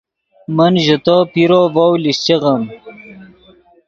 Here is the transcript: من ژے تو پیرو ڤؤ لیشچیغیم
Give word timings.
من 0.55 0.73
ژے 0.85 0.97
تو 1.05 1.15
پیرو 1.31 1.61
ڤؤ 1.73 1.91
لیشچیغیم 2.03 2.63